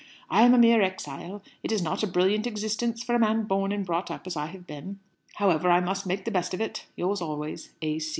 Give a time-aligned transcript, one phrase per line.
[0.31, 1.43] I am a mere exile.
[1.61, 4.47] It is not a brilliant existence for a man born and brought up as I
[4.47, 4.97] have been.
[5.35, 6.87] However, I must make the best of it.
[6.97, 7.99] "Yours always, "A.